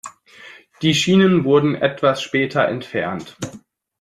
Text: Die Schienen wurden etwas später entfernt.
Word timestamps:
Die 0.81 0.95
Schienen 0.95 1.43
wurden 1.45 1.75
etwas 1.75 2.23
später 2.23 2.67
entfernt. 2.67 3.37